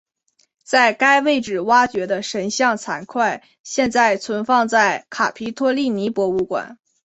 [0.63, 6.79] 在该位置挖掘的神像残块现在存放在卡皮托利尼博物馆。